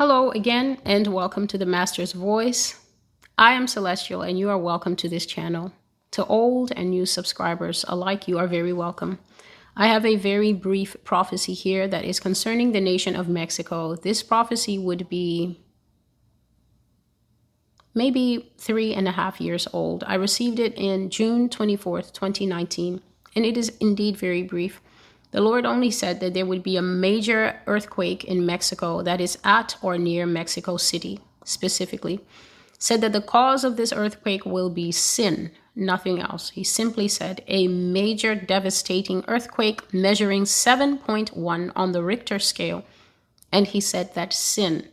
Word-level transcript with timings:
Hello 0.00 0.30
again, 0.30 0.78
and 0.86 1.08
welcome 1.08 1.46
to 1.46 1.58
the 1.58 1.66
Master's 1.66 2.12
Voice. 2.12 2.80
I 3.36 3.52
am 3.52 3.66
Celestial, 3.66 4.22
and 4.22 4.38
you 4.38 4.48
are 4.48 4.56
welcome 4.56 4.96
to 4.96 5.10
this 5.10 5.26
channel. 5.26 5.74
To 6.12 6.24
old 6.24 6.72
and 6.74 6.88
new 6.88 7.04
subscribers 7.04 7.84
alike, 7.86 8.26
you 8.26 8.38
are 8.38 8.46
very 8.46 8.72
welcome. 8.72 9.18
I 9.76 9.88
have 9.88 10.06
a 10.06 10.16
very 10.16 10.54
brief 10.54 10.96
prophecy 11.04 11.52
here 11.52 11.86
that 11.86 12.06
is 12.06 12.18
concerning 12.18 12.72
the 12.72 12.80
nation 12.80 13.14
of 13.14 13.28
Mexico. 13.28 13.94
This 13.94 14.22
prophecy 14.22 14.78
would 14.78 15.06
be 15.10 15.60
maybe 17.94 18.54
three 18.56 18.94
and 18.94 19.06
a 19.06 19.12
half 19.12 19.38
years 19.38 19.68
old. 19.70 20.02
I 20.06 20.14
received 20.14 20.58
it 20.58 20.72
in 20.78 21.10
June 21.10 21.50
24th, 21.50 22.14
2019, 22.14 23.02
and 23.36 23.44
it 23.44 23.58
is 23.58 23.76
indeed 23.80 24.16
very 24.16 24.44
brief. 24.44 24.80
The 25.32 25.40
Lord 25.40 25.64
only 25.64 25.90
said 25.90 26.20
that 26.20 26.34
there 26.34 26.46
would 26.46 26.62
be 26.62 26.76
a 26.76 26.82
major 26.82 27.60
earthquake 27.66 28.24
in 28.24 28.44
Mexico 28.46 29.02
that 29.02 29.20
is 29.20 29.38
at 29.44 29.76
or 29.80 29.96
near 29.96 30.26
Mexico 30.26 30.76
City, 30.76 31.20
specifically. 31.44 32.20
Said 32.78 33.00
that 33.02 33.12
the 33.12 33.20
cause 33.20 33.62
of 33.62 33.76
this 33.76 33.92
earthquake 33.92 34.44
will 34.44 34.70
be 34.70 34.90
sin, 34.90 35.52
nothing 35.76 36.18
else. 36.18 36.50
He 36.50 36.64
simply 36.64 37.06
said 37.08 37.44
a 37.46 37.68
major 37.68 38.34
devastating 38.34 39.22
earthquake 39.28 39.92
measuring 39.92 40.44
7.1 40.44 41.72
on 41.76 41.92
the 41.92 42.02
Richter 42.02 42.38
scale. 42.38 42.84
And 43.52 43.68
he 43.68 43.80
said 43.80 44.14
that 44.14 44.32
sin, 44.32 44.88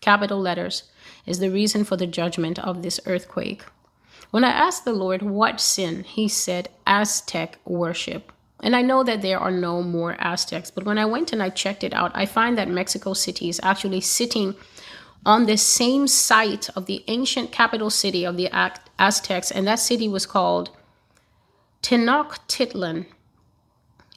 capital 0.00 0.40
letters, 0.40 0.84
is 1.26 1.38
the 1.38 1.50
reason 1.50 1.84
for 1.84 1.96
the 1.96 2.06
judgment 2.06 2.58
of 2.58 2.82
this 2.82 3.00
earthquake. 3.06 3.64
When 4.30 4.44
I 4.44 4.50
asked 4.50 4.84
the 4.84 4.92
Lord 4.92 5.22
what 5.22 5.60
sin, 5.60 6.04
he 6.04 6.28
said 6.28 6.70
Aztec 6.86 7.58
worship. 7.64 8.32
And 8.60 8.74
I 8.74 8.82
know 8.82 9.02
that 9.02 9.22
there 9.22 9.38
are 9.38 9.50
no 9.50 9.82
more 9.82 10.16
Aztecs, 10.18 10.70
but 10.70 10.84
when 10.84 10.98
I 10.98 11.04
went 11.04 11.32
and 11.32 11.42
I 11.42 11.50
checked 11.50 11.84
it 11.84 11.92
out, 11.92 12.12
I 12.14 12.26
find 12.26 12.56
that 12.56 12.68
Mexico 12.68 13.12
City 13.12 13.48
is 13.48 13.60
actually 13.62 14.00
sitting 14.00 14.54
on 15.26 15.46
the 15.46 15.56
same 15.56 16.06
site 16.06 16.70
of 16.76 16.86
the 16.86 17.04
ancient 17.08 17.52
capital 17.52 17.90
city 17.90 18.24
of 18.24 18.36
the 18.36 18.48
Aztecs, 18.98 19.50
and 19.50 19.66
that 19.66 19.78
city 19.78 20.08
was 20.08 20.24
called 20.24 20.70
Tenochtitlan. 21.82 23.06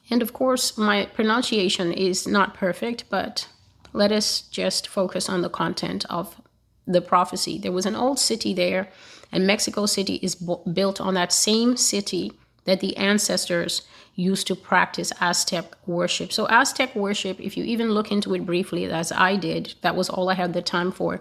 And 0.08 0.22
of 0.22 0.32
course, 0.32 0.78
my 0.78 1.06
pronunciation 1.06 1.92
is 1.92 2.26
not 2.26 2.54
perfect, 2.54 3.04
but 3.10 3.48
let 3.92 4.12
us 4.12 4.40
just 4.40 4.88
focus 4.88 5.28
on 5.28 5.42
the 5.42 5.50
content 5.50 6.06
of 6.08 6.40
the 6.86 7.00
prophecy. 7.00 7.58
There 7.58 7.72
was 7.72 7.86
an 7.86 7.96
old 7.96 8.18
city 8.18 8.54
there, 8.54 8.88
and 9.30 9.46
Mexico 9.46 9.86
City 9.86 10.14
is 10.22 10.34
built 10.34 11.00
on 11.00 11.14
that 11.14 11.32
same 11.32 11.76
city 11.76 12.32
that 12.64 12.80
the 12.80 12.96
ancestors 12.96 13.82
used 14.14 14.46
to 14.46 14.54
practice 14.54 15.12
Aztec 15.20 15.74
worship. 15.86 16.32
So, 16.32 16.46
Aztec 16.48 16.94
worship, 16.94 17.40
if 17.40 17.56
you 17.56 17.64
even 17.64 17.90
look 17.90 18.10
into 18.10 18.34
it 18.34 18.46
briefly, 18.46 18.84
as 18.86 19.12
I 19.12 19.36
did, 19.36 19.74
that 19.82 19.96
was 19.96 20.08
all 20.08 20.28
I 20.28 20.34
had 20.34 20.52
the 20.52 20.62
time 20.62 20.92
for. 20.92 21.20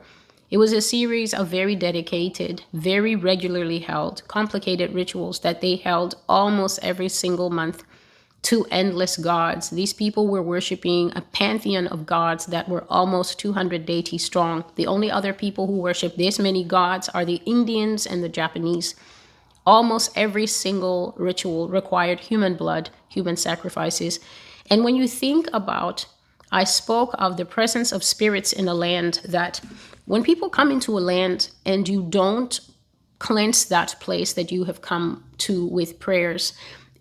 It 0.51 0.57
was 0.57 0.73
a 0.73 0.81
series 0.81 1.33
of 1.33 1.47
very 1.47 1.75
dedicated, 1.75 2.63
very 2.73 3.15
regularly 3.15 3.79
held, 3.79 4.27
complicated 4.27 4.93
rituals 4.93 5.39
that 5.41 5.61
they 5.61 5.75
held 5.75 6.15
almost 6.27 6.79
every 6.81 7.09
single 7.09 7.51
month 7.51 7.83
to 8.41 8.65
endless 8.71 9.17
gods. 9.17 9.69
These 9.69 9.93
people 9.93 10.27
were 10.27 10.41
worshiping 10.41 11.11
a 11.15 11.21
pantheon 11.21 11.87
of 11.87 12.05
gods 12.05 12.47
that 12.47 12.69
were 12.69 12.85
almost 12.89 13.37
200 13.37 13.85
deities 13.85 14.23
strong. 14.23 14.63
The 14.75 14.87
only 14.87 15.11
other 15.11 15.33
people 15.33 15.67
who 15.67 15.77
worship 15.77 16.15
this 16.15 16.39
many 16.39 16.63
gods 16.63 17.09
are 17.09 17.25
the 17.25 17.41
Indians 17.45 18.07
and 18.07 18.23
the 18.23 18.29
Japanese. 18.29 18.95
Almost 19.69 20.17
every 20.17 20.47
single 20.47 21.13
ritual 21.15 21.67
required 21.69 22.19
human 22.19 22.55
blood, 22.55 22.89
human 23.07 23.37
sacrifices. 23.37 24.19
And 24.71 24.83
when 24.83 24.95
you 24.95 25.07
think 25.07 25.47
about, 25.53 26.07
I 26.51 26.63
spoke 26.63 27.13
of 27.19 27.37
the 27.37 27.45
presence 27.45 27.91
of 27.91 28.03
spirits 28.03 28.51
in 28.51 28.67
a 28.67 28.73
land 28.73 29.21
that 29.25 29.61
when 30.05 30.23
people 30.23 30.49
come 30.49 30.71
into 30.71 30.97
a 30.97 31.07
land 31.13 31.51
and 31.67 31.87
you 31.87 32.01
don't 32.01 32.59
cleanse 33.19 33.65
that 33.65 33.95
place 33.99 34.33
that 34.33 34.51
you 34.51 34.63
have 34.63 34.81
come 34.81 35.23
to 35.45 35.67
with 35.67 35.99
prayers, 35.99 36.53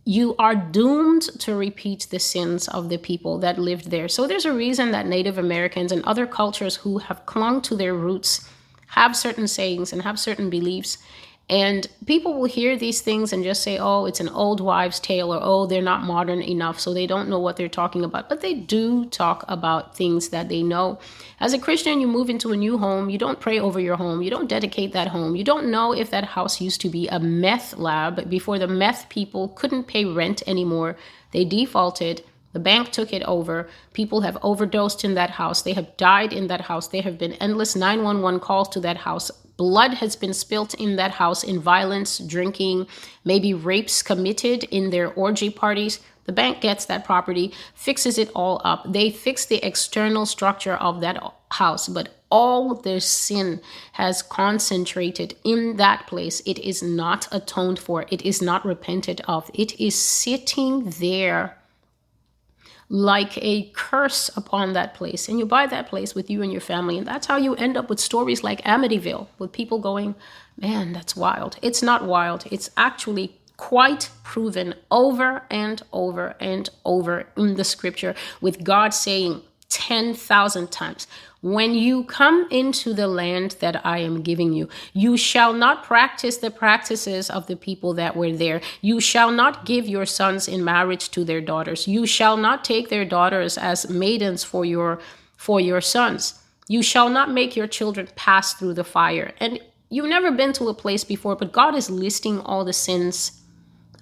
you 0.04 0.36
are 0.38 0.54
doomed 0.54 1.22
to 1.40 1.54
repeat 1.54 2.06
the 2.10 2.18
sins 2.18 2.68
of 2.68 2.90
the 2.90 2.98
people 2.98 3.38
that 3.38 3.58
lived 3.58 3.90
there. 3.90 4.08
So 4.08 4.26
there's 4.26 4.44
a 4.44 4.52
reason 4.52 4.90
that 4.92 5.06
Native 5.06 5.38
Americans 5.38 5.90
and 5.90 6.04
other 6.04 6.26
cultures 6.26 6.76
who 6.76 6.98
have 6.98 7.24
clung 7.24 7.62
to 7.62 7.74
their 7.74 7.94
roots 7.94 8.46
have 8.88 9.16
certain 9.16 9.48
sayings 9.48 9.90
and 9.90 10.02
have 10.02 10.18
certain 10.18 10.50
beliefs 10.50 10.98
and 11.50 11.86
people 12.04 12.34
will 12.34 12.44
hear 12.44 12.76
these 12.76 13.00
things 13.00 13.32
and 13.32 13.42
just 13.42 13.62
say, 13.62 13.78
oh, 13.78 14.04
it's 14.04 14.20
an 14.20 14.28
old 14.28 14.60
wives' 14.60 15.00
tale, 15.00 15.32
or 15.32 15.40
oh, 15.42 15.64
they're 15.64 15.80
not 15.80 16.02
modern 16.02 16.42
enough, 16.42 16.78
so 16.78 16.92
they 16.92 17.06
don't 17.06 17.28
know 17.30 17.38
what 17.38 17.56
they're 17.56 17.70
talking 17.70 18.04
about. 18.04 18.28
But 18.28 18.42
they 18.42 18.52
do 18.52 19.06
talk 19.06 19.46
about 19.48 19.96
things 19.96 20.28
that 20.28 20.50
they 20.50 20.62
know. 20.62 20.98
As 21.40 21.54
a 21.54 21.58
Christian, 21.58 22.00
you 22.00 22.06
move 22.06 22.28
into 22.28 22.52
a 22.52 22.56
new 22.56 22.76
home, 22.76 23.08
you 23.08 23.16
don't 23.16 23.40
pray 23.40 23.58
over 23.58 23.80
your 23.80 23.96
home, 23.96 24.20
you 24.20 24.30
don't 24.30 24.48
dedicate 24.48 24.92
that 24.92 25.08
home, 25.08 25.36
you 25.36 25.44
don't 25.44 25.70
know 25.70 25.92
if 25.92 26.10
that 26.10 26.24
house 26.24 26.60
used 26.60 26.82
to 26.82 26.90
be 26.90 27.08
a 27.08 27.18
meth 27.18 27.78
lab 27.78 28.28
before 28.28 28.58
the 28.58 28.68
meth 28.68 29.08
people 29.08 29.48
couldn't 29.48 29.84
pay 29.84 30.04
rent 30.04 30.42
anymore. 30.46 30.96
They 31.32 31.44
defaulted. 31.46 32.24
The 32.52 32.60
bank 32.60 32.90
took 32.90 33.12
it 33.12 33.22
over. 33.22 33.68
People 33.92 34.22
have 34.22 34.38
overdosed 34.42 35.04
in 35.04 35.14
that 35.14 35.30
house. 35.30 35.62
They 35.62 35.74
have 35.74 35.96
died 35.96 36.32
in 36.32 36.46
that 36.48 36.62
house. 36.62 36.88
There 36.88 37.02
have 37.02 37.18
been 37.18 37.34
endless 37.34 37.76
911 37.76 38.40
calls 38.40 38.68
to 38.70 38.80
that 38.80 38.96
house 38.98 39.30
blood 39.58 39.94
has 39.94 40.16
been 40.16 40.32
spilt 40.32 40.72
in 40.74 40.96
that 40.96 41.10
house 41.10 41.44
in 41.44 41.60
violence, 41.60 42.18
drinking, 42.18 42.86
maybe 43.24 43.52
rapes 43.52 44.02
committed 44.02 44.64
in 44.64 44.88
their 44.88 45.12
orgy 45.12 45.50
parties. 45.50 46.00
The 46.24 46.32
bank 46.32 46.60
gets 46.60 46.86
that 46.86 47.04
property, 47.04 47.52
fixes 47.74 48.16
it 48.16 48.30
all 48.34 48.62
up. 48.64 48.90
They 48.90 49.10
fix 49.10 49.44
the 49.44 49.66
external 49.66 50.24
structure 50.24 50.74
of 50.74 51.00
that 51.00 51.22
house, 51.50 51.88
but 51.88 52.14
all 52.30 52.74
their 52.74 53.00
sin 53.00 53.60
has 53.92 54.22
concentrated 54.22 55.34
in 55.42 55.76
that 55.76 56.06
place. 56.06 56.40
It 56.46 56.58
is 56.58 56.82
not 56.82 57.26
atoned 57.32 57.78
for, 57.78 58.06
it 58.10 58.22
is 58.22 58.40
not 58.40 58.64
repented 58.64 59.22
of. 59.26 59.50
It 59.54 59.80
is 59.80 59.94
sitting 59.94 60.90
there 61.00 61.57
like 62.88 63.36
a 63.38 63.70
curse 63.74 64.30
upon 64.36 64.72
that 64.72 64.94
place. 64.94 65.28
And 65.28 65.38
you 65.38 65.46
buy 65.46 65.66
that 65.66 65.88
place 65.88 66.14
with 66.14 66.30
you 66.30 66.42
and 66.42 66.50
your 66.50 66.60
family. 66.60 66.96
And 66.98 67.06
that's 67.06 67.26
how 67.26 67.36
you 67.36 67.54
end 67.56 67.76
up 67.76 67.90
with 67.90 68.00
stories 68.00 68.42
like 68.42 68.62
Amityville, 68.62 69.26
with 69.38 69.52
people 69.52 69.78
going, 69.78 70.14
man, 70.56 70.92
that's 70.92 71.14
wild. 71.14 71.56
It's 71.60 71.82
not 71.82 72.06
wild, 72.06 72.46
it's 72.50 72.70
actually 72.76 73.34
quite 73.58 74.08
proven 74.22 74.72
over 74.90 75.42
and 75.50 75.82
over 75.92 76.36
and 76.38 76.70
over 76.84 77.26
in 77.36 77.56
the 77.56 77.64
scripture, 77.64 78.14
with 78.40 78.62
God 78.62 78.94
saying 78.94 79.42
10,000 79.70 80.70
times, 80.70 81.06
when 81.40 81.74
you 81.74 82.02
come 82.04 82.48
into 82.50 82.92
the 82.92 83.06
land 83.06 83.56
that 83.60 83.84
I 83.86 83.98
am 83.98 84.22
giving 84.22 84.52
you, 84.52 84.68
you 84.92 85.16
shall 85.16 85.52
not 85.52 85.84
practice 85.84 86.38
the 86.38 86.50
practices 86.50 87.30
of 87.30 87.46
the 87.46 87.54
people 87.56 87.94
that 87.94 88.16
were 88.16 88.32
there. 88.32 88.60
You 88.80 89.00
shall 89.00 89.30
not 89.30 89.64
give 89.64 89.86
your 89.86 90.06
sons 90.06 90.48
in 90.48 90.64
marriage 90.64 91.10
to 91.10 91.24
their 91.24 91.40
daughters. 91.40 91.86
You 91.86 92.06
shall 92.06 92.36
not 92.36 92.64
take 92.64 92.88
their 92.88 93.04
daughters 93.04 93.56
as 93.56 93.88
maidens 93.88 94.42
for 94.42 94.64
your 94.64 95.00
for 95.36 95.60
your 95.60 95.80
sons. 95.80 96.42
You 96.66 96.82
shall 96.82 97.08
not 97.08 97.30
make 97.30 97.54
your 97.54 97.68
children 97.68 98.08
pass 98.16 98.54
through 98.54 98.74
the 98.74 98.84
fire. 98.84 99.32
And 99.38 99.60
you've 99.88 100.08
never 100.08 100.32
been 100.32 100.52
to 100.54 100.68
a 100.68 100.74
place 100.74 101.04
before, 101.04 101.36
but 101.36 101.52
God 101.52 101.76
is 101.76 101.88
listing 101.88 102.40
all 102.40 102.64
the 102.64 102.72
sins 102.72 103.37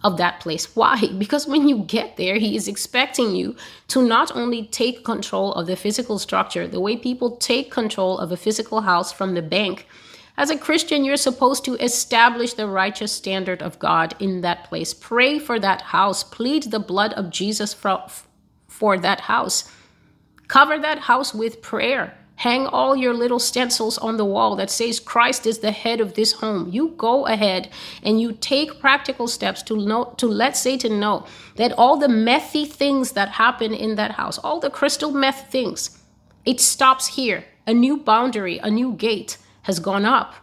of 0.05 0.17
that 0.19 0.41
place. 0.41 0.75
Why? 0.77 1.03
Because 1.19 1.47
when 1.47 1.69
you 1.69 1.79
get 1.79 2.17
there, 2.17 2.37
he 2.37 2.57
is 2.57 2.69
expecting 2.69 3.35
you 3.35 3.57
to 3.89 4.07
not 4.07 4.35
only 4.37 4.67
take 4.67 5.05
control 5.05 5.53
of 5.55 5.67
the 5.67 5.77
physical 5.77 6.19
structure, 6.19 6.67
the 6.69 6.81
way 6.81 6.97
people 6.97 7.37
take 7.37 7.71
control 7.71 8.19
of 8.19 8.33
a 8.33 8.37
physical 8.37 8.83
house 8.83 9.13
from 9.13 9.35
the 9.35 9.43
bank. 9.43 9.87
As 10.39 10.51
a 10.51 10.59
Christian, 10.59 11.05
you're 11.05 11.17
supposed 11.17 11.65
to 11.65 11.77
establish 11.77 12.53
the 12.53 12.69
righteous 12.69 13.11
standard 13.11 13.63
of 13.63 13.79
God 13.79 14.15
in 14.21 14.43
that 14.43 14.65
place. 14.65 14.93
Pray 14.93 15.39
for 15.39 15.59
that 15.59 15.81
house. 15.81 16.23
Plead 16.23 16.65
the 16.65 16.79
blood 16.79 17.15
of 17.15 17.31
Jesus 17.31 17.73
for, 17.73 18.05
for 18.69 18.99
that 18.99 19.21
house. 19.21 19.73
Cover 20.47 20.79
that 20.79 20.99
house 20.99 21.33
with 21.35 21.63
prayer. 21.63 22.17
Hang 22.37 22.67
all 22.67 22.95
your 22.95 23.15
little 23.15 23.39
stencils 23.39 23.97
on 23.99 24.19
the 24.19 24.25
wall 24.25 24.57
that 24.57 24.71
says 24.71 25.01
Christ 25.01 25.47
is 25.47 25.61
the 25.61 25.71
head 25.71 26.01
of 26.01 26.15
this 26.15 26.33
home. 26.33 26.69
You 26.71 26.95
go 26.97 27.27
ahead 27.27 27.71
and 28.03 28.21
you 28.21 28.33
take 28.33 28.79
practical 28.79 29.27
steps 29.27 29.63
to 29.65 29.77
know 29.77 30.15
to 30.19 30.27
let 30.27 30.57
Satan 30.57 31.01
know 31.01 31.27
that 31.57 31.73
all 31.73 31.97
the 31.97 32.09
methy 32.09 32.71
things 32.71 33.13
that 33.13 33.31
happen 33.31 33.73
in 33.73 33.95
that 33.95 34.13
house, 34.13 34.37
all 34.39 34.61
the 34.61 34.71
crystal 34.71 35.13
meth 35.13 35.51
things, 35.51 35.99
it 36.45 36.61
stops 36.61 37.07
here. 37.09 37.45
A 37.67 37.73
new 37.73 37.97
boundary, 37.97 38.59
a 38.59 38.71
new 38.71 38.93
gate 38.93 39.39
has 39.63 39.81
gone 39.81 40.05
up. 40.05 40.35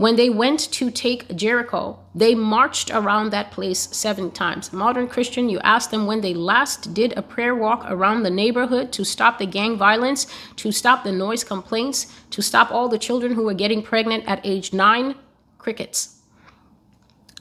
When 0.00 0.16
they 0.16 0.30
went 0.30 0.60
to 0.72 0.90
take 0.90 1.36
Jericho, 1.36 1.98
they 2.14 2.34
marched 2.34 2.90
around 2.90 3.32
that 3.32 3.50
place 3.50 3.80
seven 3.92 4.30
times. 4.30 4.72
Modern 4.72 5.06
Christian, 5.06 5.50
you 5.50 5.58
ask 5.58 5.90
them 5.90 6.06
when 6.06 6.22
they 6.22 6.32
last 6.32 6.94
did 6.94 7.12
a 7.18 7.22
prayer 7.22 7.54
walk 7.54 7.84
around 7.86 8.22
the 8.22 8.30
neighborhood 8.30 8.92
to 8.92 9.04
stop 9.04 9.36
the 9.36 9.44
gang 9.44 9.76
violence, 9.76 10.26
to 10.56 10.72
stop 10.72 11.04
the 11.04 11.12
noise 11.12 11.44
complaints, 11.44 12.06
to 12.30 12.40
stop 12.40 12.70
all 12.70 12.88
the 12.88 12.96
children 12.96 13.34
who 13.34 13.44
were 13.44 13.52
getting 13.52 13.82
pregnant 13.82 14.24
at 14.26 14.40
age 14.42 14.72
nine. 14.72 15.16
Crickets. 15.58 16.22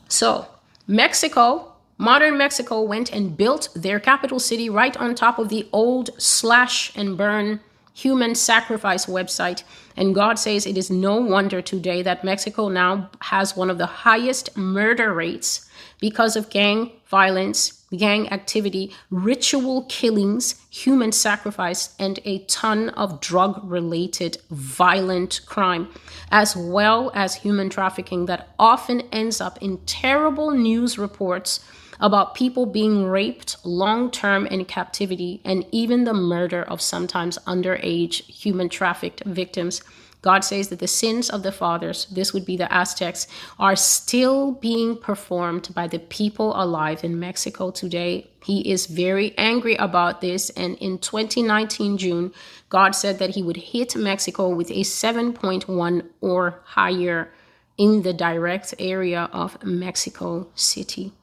So, 0.09 0.49
Mexico, 0.85 1.75
modern 1.97 2.37
Mexico, 2.37 2.81
went 2.81 3.13
and 3.13 3.37
built 3.37 3.69
their 3.73 4.01
capital 4.01 4.37
city 4.37 4.69
right 4.69 4.97
on 4.97 5.15
top 5.15 5.39
of 5.39 5.47
the 5.47 5.69
old 5.71 6.09
slash 6.21 6.93
and 6.93 7.17
burn 7.17 7.61
human 8.01 8.35
sacrifice 8.35 9.05
website. 9.05 9.63
And 9.97 10.15
God 10.15 10.39
says 10.39 10.65
it 10.65 10.77
is 10.77 10.89
no 10.89 11.17
wonder 11.17 11.61
today 11.61 12.01
that 12.03 12.23
Mexico 12.23 12.69
now 12.69 13.09
has 13.21 13.57
one 13.57 13.69
of 13.69 13.77
the 13.77 13.85
highest 13.85 14.55
murder 14.55 15.13
rates 15.13 15.69
because 15.99 16.35
of 16.35 16.49
gang 16.49 16.91
violence, 17.07 17.83
gang 17.97 18.31
activity, 18.31 18.93
ritual 19.09 19.83
killings, 19.89 20.55
human 20.69 21.11
sacrifice, 21.11 21.95
and 21.97 22.19
a 22.23 22.39
ton 22.45 22.89
of 22.89 23.19
drug 23.19 23.59
related 23.63 24.37
violent 24.51 25.41
crime, 25.47 25.87
as 26.31 26.55
well 26.55 27.11
as 27.15 27.35
human 27.35 27.69
trafficking 27.69 28.27
that 28.27 28.49
often 28.59 29.01
ends 29.11 29.41
up 29.41 29.57
in 29.59 29.77
terrible 29.85 30.51
news 30.51 30.99
reports 30.99 31.65
about 31.99 32.35
people 32.35 32.65
being 32.65 33.05
raped 33.05 33.57
long 33.65 34.09
term 34.11 34.45
in 34.47 34.65
captivity 34.65 35.41
and 35.43 35.65
even 35.71 36.03
the 36.03 36.13
murder 36.13 36.63
of 36.63 36.81
sometimes 36.81 37.37
underage 37.39 38.23
human 38.25 38.69
trafficked 38.69 39.23
victims. 39.25 39.81
God 40.21 40.43
says 40.43 40.67
that 40.67 40.79
the 40.79 40.87
sins 40.87 41.29
of 41.29 41.43
the 41.43 41.51
fathers, 41.51 42.05
this 42.07 42.33
would 42.33 42.45
be 42.45 42.57
the 42.57 42.71
Aztecs, 42.73 43.25
are 43.57 43.75
still 43.77 44.51
being 44.51 44.97
performed 44.97 45.73
by 45.73 45.87
the 45.87 45.99
people 45.99 46.53
alive 46.61 47.05
in 47.05 47.19
Mexico 47.19 47.71
today. 47.71 48.29
He 48.43 48.69
is 48.69 48.87
very 48.87 49.33
angry 49.37 49.75
about 49.75 50.19
this. 50.19 50.49
And 50.51 50.75
in 50.79 50.97
2019, 50.97 51.97
June, 51.97 52.33
God 52.67 52.91
said 52.91 53.19
that 53.19 53.29
he 53.31 53.43
would 53.43 53.57
hit 53.57 53.95
Mexico 53.95 54.49
with 54.49 54.69
a 54.71 54.81
7.1 54.81 56.09
or 56.19 56.61
higher 56.65 57.31
in 57.77 58.01
the 58.01 58.13
direct 58.13 58.73
area 58.77 59.29
of 59.31 59.63
Mexico 59.63 60.49
City. 60.53 61.13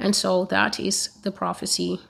And 0.00 0.16
so 0.16 0.44
that 0.46 0.80
is 0.80 1.08
the 1.22 1.30
prophecy. 1.30 2.00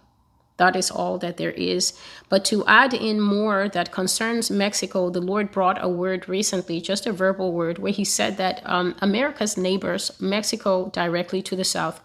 That 0.57 0.77
is 0.77 0.91
all 0.91 1.17
that 1.19 1.39
there 1.39 1.53
is. 1.53 1.99
But 2.29 2.45
to 2.47 2.67
add 2.67 2.93
in 2.93 3.19
more 3.19 3.69
that 3.71 3.93
concerns 3.93 4.51
Mexico, 4.51 5.09
the 5.09 5.21
Lord 5.21 5.51
brought 5.51 5.83
a 5.83 5.89
word 5.89 6.29
recently, 6.29 6.83
just 6.83 7.07
a 7.07 7.13
verbal 7.13 7.53
word, 7.53 7.79
where 7.79 7.93
He 7.93 8.05
said 8.05 8.37
that 8.37 8.61
um, 8.67 8.95
America's 9.01 9.57
neighbors, 9.57 10.11
Mexico 10.21 10.91
directly 10.91 11.41
to 11.43 11.57
the 11.57 11.65
south, 11.65 12.03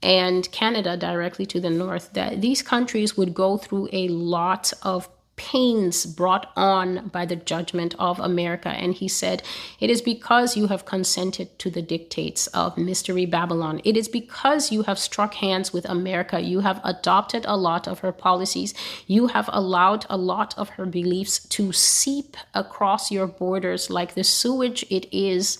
and 0.00 0.50
Canada 0.52 0.96
directly 0.96 1.44
to 1.46 1.60
the 1.60 1.70
north, 1.70 2.12
that 2.12 2.40
these 2.40 2.62
countries 2.62 3.16
would 3.16 3.34
go 3.34 3.56
through 3.56 3.88
a 3.92 4.06
lot 4.08 4.72
of 4.82 5.08
pains 5.38 6.04
brought 6.04 6.52
on 6.56 7.08
by 7.08 7.24
the 7.24 7.36
judgment 7.36 7.94
of 7.98 8.18
America. 8.18 8.68
And 8.68 8.92
he 8.92 9.08
said, 9.08 9.42
It 9.80 9.88
is 9.88 10.02
because 10.02 10.56
you 10.56 10.66
have 10.66 10.84
consented 10.84 11.58
to 11.60 11.70
the 11.70 11.80
dictates 11.80 12.48
of 12.48 12.76
Mystery 12.76 13.24
Babylon. 13.24 13.80
It 13.84 13.96
is 13.96 14.08
because 14.08 14.70
you 14.70 14.82
have 14.82 14.98
struck 14.98 15.34
hands 15.34 15.72
with 15.72 15.88
America. 15.88 16.40
You 16.40 16.60
have 16.60 16.80
adopted 16.84 17.44
a 17.46 17.56
lot 17.56 17.88
of 17.88 18.00
her 18.00 18.12
policies. 18.12 18.74
You 19.06 19.28
have 19.28 19.48
allowed 19.52 20.04
a 20.10 20.18
lot 20.18 20.52
of 20.58 20.70
her 20.70 20.84
beliefs 20.84 21.38
to 21.48 21.72
seep 21.72 22.36
across 22.52 23.10
your 23.10 23.26
borders 23.26 23.88
like 23.88 24.14
the 24.14 24.24
sewage 24.24 24.84
it 24.90 25.06
is. 25.12 25.58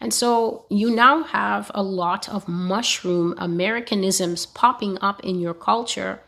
And 0.00 0.12
so 0.12 0.66
you 0.68 0.90
now 0.90 1.22
have 1.22 1.70
a 1.74 1.82
lot 1.82 2.28
of 2.28 2.46
mushroom 2.48 3.34
Americanisms 3.38 4.44
popping 4.44 4.98
up 5.00 5.24
in 5.24 5.40
your 5.40 5.54
culture. 5.54 6.20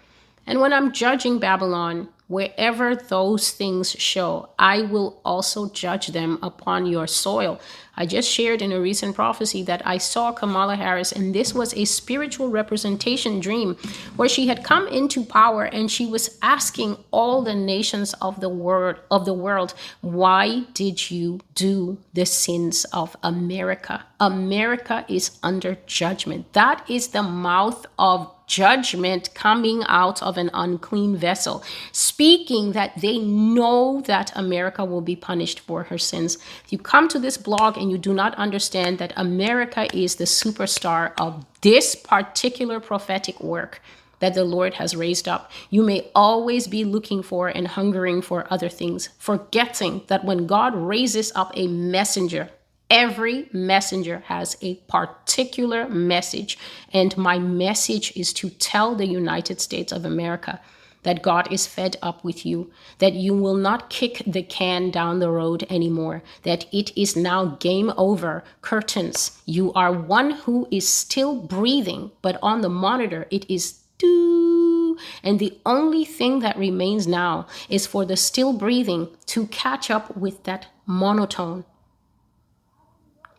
And 0.47 0.61
when 0.61 0.73
I'm 0.73 0.93
judging 0.93 1.39
Babylon, 1.39 2.09
Wherever 2.29 2.97
those 2.97 3.51
things 3.53 3.93
show, 3.93 4.49
I 4.59 4.83
will 4.83 5.21
also 5.25 5.69
judge 5.71 6.09
them 6.09 6.39
upon 6.43 6.87
your 6.87 7.07
soil. 7.07 7.61
I 7.97 8.07
just 8.07 8.31
shared 8.31 8.63
in 8.63 8.73
a 8.73 8.81
recent 8.81 9.15
prophecy 9.15 9.63
that 9.65 9.83
I 9.87 9.99
saw 9.99 10.33
Kamala 10.33 10.77
Harris, 10.77 11.13
and 11.13 11.35
this 11.35 11.55
was 11.55 11.75
a 11.75 11.85
spiritual 11.85 12.49
representation 12.49 13.41
dream 13.41 13.77
where 14.17 14.29
she 14.29 14.47
had 14.47 14.65
come 14.65 14.87
into 14.89 15.25
power 15.25 15.65
and 15.65 15.91
she 15.91 16.07
was 16.07 16.39
asking 16.43 16.99
all 17.11 17.43
the 17.43 17.55
nations 17.55 18.15
of 18.21 18.41
the 18.41 18.49
world 18.49 18.97
of 19.11 19.25
the 19.25 19.35
world, 19.35 19.75
why 20.01 20.65
did 20.75 21.11
you 21.11 21.41
do 21.55 21.99
the 22.13 22.27
sins 22.27 22.85
of 22.93 23.17
America? 23.23 24.05
America 24.21 25.05
is 25.09 25.39
under 25.43 25.77
judgment. 25.87 26.53
That 26.53 26.89
is 26.89 27.09
the 27.09 27.23
mouth 27.23 27.87
of 27.99 28.33
judgment 28.47 29.35
coming 29.35 29.83
out 29.89 30.23
of 30.23 30.39
an 30.39 30.51
unclean 30.55 31.17
vessel, 31.17 31.65
speaking 31.91 32.73
that 32.73 33.01
they 33.01 33.19
know 33.19 34.01
that 34.07 34.31
America 34.37 34.85
will 34.85 35.01
be 35.01 35.17
punished 35.17 35.61
for 35.61 35.85
her 35.85 35.99
sins. 35.99 36.37
If 36.65 36.73
you 36.73 36.79
come 36.79 37.09
to 37.09 37.19
this 37.19 37.37
blog 37.37 37.77
and 37.77 37.86
you 37.91 37.99
do 37.99 38.13
not 38.13 38.35
understand 38.35 38.99
that 38.99 39.13
America 39.17 39.89
is 39.97 40.17
the 40.17 40.25
superstar 40.25 41.13
of 41.19 41.45
this 41.61 41.95
particular 41.95 42.81
prophetic 42.81 43.41
work, 43.41 43.81
that 44.21 44.35
the 44.35 44.45
Lord 44.45 44.75
has 44.75 44.97
raised 44.97 45.29
up. 45.29 45.51
You 45.71 45.83
may 45.83 46.11
always 46.15 46.67
be 46.67 46.85
looking 46.85 47.23
for 47.23 47.49
and 47.49 47.69
hungering 47.69 48.23
for 48.23 48.47
other 48.51 48.69
things, 48.69 49.11
forgetting 49.19 50.03
that 50.07 50.25
when 50.25 50.47
God 50.47 50.75
raises 50.75 51.33
up 51.35 51.53
a 51.55 51.67
messenger, 51.69 52.51
Every 52.89 53.49
messenger 53.53 54.23
has 54.27 54.57
a 54.63 54.77
particular 54.87 55.89
message, 55.89 56.57
and 56.93 57.17
my 57.17 57.37
message 57.37 58.13
is 58.17 58.33
to 58.35 58.49
tell 58.49 58.95
the 58.95 59.09
United 59.09 59.61
States 59.61 59.91
of 59.91 60.05
America 60.05 60.61
that 61.07 61.23
God 61.23 61.51
is 61.51 61.67
fed 61.67 61.97
up 62.03 62.23
with 62.23 62.45
you, 62.45 62.71
that 62.99 63.15
you 63.15 63.35
will 63.35 63.55
not 63.55 63.89
kick 63.89 64.23
the 64.27 64.43
can 64.43 64.91
down 64.91 65.19
the 65.19 65.31
road 65.31 65.67
anymore, 65.71 66.23
that 66.43 66.67
it 66.73 66.93
is 66.97 67.17
now 67.17 67.57
game 67.59 67.93
over, 67.97 68.45
curtains. 68.61 69.41
You 69.47 69.73
are 69.73 69.93
one 69.93 70.33
who 70.33 70.69
is 70.71 70.87
still 70.87 71.35
breathing, 71.41 72.11
but 72.21 72.39
on 72.43 72.61
the 72.61 72.69
monitor 72.69 73.27
it 73.31 73.51
is 73.51 73.81
doo. 73.97 74.99
And 75.23 75.39
the 75.39 75.59
only 75.65 76.05
thing 76.05 76.41
that 76.41 76.59
remains 76.59 77.07
now 77.07 77.47
is 77.71 77.87
for 77.87 78.05
the 78.05 78.17
still 78.17 78.53
breathing 78.53 79.09
to 79.27 79.47
catch 79.47 79.91
up 79.91 80.15
with 80.15 80.45
that 80.45 80.67
monotone 80.87 81.65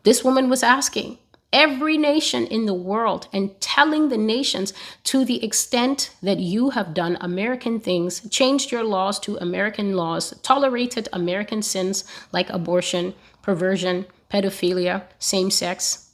this 0.07 0.23
woman 0.23 0.47
was 0.47 0.63
asking 0.63 1.17
every 1.57 1.97
nation 1.97 2.45
in 2.45 2.67
the 2.67 2.73
world 2.91 3.27
and 3.33 3.59
telling 3.59 4.09
the 4.09 4.17
nations 4.35 4.73
to 5.03 5.25
the 5.25 5.43
extent 5.43 6.11
that 6.21 6.37
you 6.37 6.69
have 6.69 6.93
done 6.93 7.17
American 7.19 7.79
things, 7.79 8.29
changed 8.29 8.71
your 8.71 8.83
laws 8.83 9.19
to 9.19 9.37
American 9.37 9.95
laws, 9.95 10.39
tolerated 10.43 11.09
American 11.11 11.63
sins 11.63 12.03
like 12.31 12.47
abortion, 12.51 13.15
perversion, 13.41 14.05
pedophilia, 14.31 15.01
same 15.17 15.49
sex, 15.49 16.11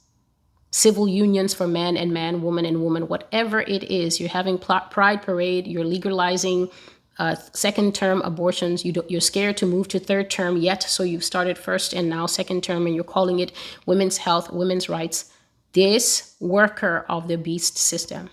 civil 0.70 1.06
unions 1.06 1.52
for 1.52 1.66
man 1.66 1.94
and 1.98 2.10
man, 2.10 2.40
woman 2.40 2.64
and 2.64 2.82
woman, 2.82 3.06
whatever 3.06 3.60
it 3.60 3.82
is, 3.84 4.18
you're 4.18 4.30
having 4.30 4.58
pride 4.58 5.20
parade, 5.20 5.66
you're 5.66 5.84
legalizing 5.84 6.70
uh, 7.18 7.34
second 7.52 7.94
term 7.94 8.22
abortions. 8.22 8.84
You 8.84 8.92
you're 9.08 9.20
scared 9.20 9.56
to 9.58 9.66
move 9.66 9.88
to 9.88 9.98
third 9.98 10.30
term 10.30 10.56
yet, 10.56 10.82
so 10.82 11.02
you've 11.02 11.22
started 11.22 11.58
first 11.58 11.92
and 11.92 12.08
now 12.08 12.26
second 12.26 12.64
term, 12.64 12.86
and 12.86 12.94
you're 12.94 13.04
calling 13.04 13.40
it 13.40 13.52
women's 13.86 14.16
health, 14.16 14.50
women's 14.50 14.88
rights. 14.88 15.30
This 15.74 16.36
worker 16.40 17.04
of 17.08 17.28
the 17.28 17.36
beast 17.36 17.76
system 17.76 18.30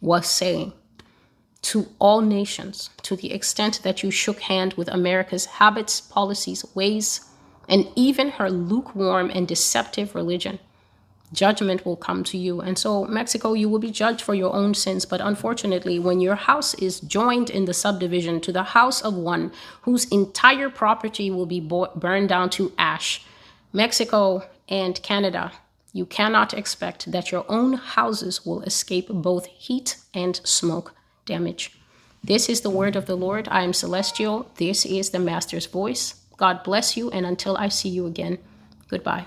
was 0.00 0.26
saying 0.26 0.72
to 1.62 1.88
all 1.98 2.20
nations, 2.20 2.90
to 3.02 3.16
the 3.16 3.32
extent 3.32 3.80
that 3.82 4.02
you 4.02 4.10
shook 4.10 4.40
hand 4.40 4.74
with 4.74 4.88
America's 4.88 5.46
habits, 5.46 6.00
policies, 6.00 6.64
ways, 6.74 7.20
and 7.68 7.88
even 7.96 8.30
her 8.30 8.50
lukewarm 8.50 9.30
and 9.30 9.48
deceptive 9.48 10.14
religion 10.14 10.58
judgment 11.32 11.84
will 11.84 11.96
come 11.96 12.22
to 12.24 12.38
you. 12.38 12.60
And 12.60 12.78
so, 12.78 13.04
Mexico, 13.06 13.54
you 13.54 13.68
will 13.68 13.78
be 13.78 13.90
judged 13.90 14.22
for 14.22 14.34
your 14.34 14.54
own 14.54 14.74
sins. 14.74 15.04
But 15.04 15.20
unfortunately, 15.20 15.98
when 15.98 16.20
your 16.20 16.36
house 16.36 16.74
is 16.74 17.00
joined 17.00 17.50
in 17.50 17.64
the 17.64 17.74
subdivision 17.74 18.40
to 18.42 18.52
the 18.52 18.62
house 18.62 19.02
of 19.02 19.14
one 19.14 19.52
whose 19.82 20.04
entire 20.06 20.70
property 20.70 21.30
will 21.30 21.46
be 21.46 21.60
burned 21.60 22.28
down 22.28 22.50
to 22.50 22.72
ash, 22.78 23.24
Mexico 23.72 24.48
and 24.68 25.02
Canada, 25.02 25.52
you 25.94 26.04
cannot 26.04 26.52
expect 26.52 27.10
that 27.12 27.30
your 27.30 27.46
own 27.48 27.74
houses 27.74 28.44
will 28.44 28.62
escape 28.62 29.06
both 29.08 29.46
heat 29.46 29.96
and 30.12 30.40
smoke 30.44 30.92
damage. 31.24 31.70
This 32.22 32.48
is 32.48 32.62
the 32.62 32.68
word 32.70 32.96
of 32.96 33.06
the 33.06 33.16
Lord. 33.16 33.46
I 33.48 33.62
am 33.62 33.72
Celestial. 33.72 34.50
This 34.56 34.84
is 34.84 35.10
the 35.10 35.20
Master's 35.20 35.66
voice. 35.66 36.16
God 36.36 36.64
bless 36.64 36.96
you, 36.96 37.10
and 37.10 37.24
until 37.24 37.56
I 37.56 37.68
see 37.68 37.88
you 37.88 38.06
again, 38.06 38.38
goodbye. 38.88 39.26